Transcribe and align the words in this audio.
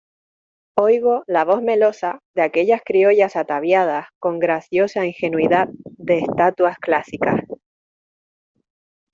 oigo 0.83 1.21
la 1.27 1.45
voz 1.45 1.61
melosa 1.61 2.21
de 2.33 2.41
aquellas 2.41 2.81
criollas 2.83 3.35
ataviadas 3.35 4.07
con 4.17 4.39
graciosa 4.39 5.05
ingenuidad 5.05 5.69
de 5.83 6.17
estatuas 6.21 6.75
clásicas 6.79 7.41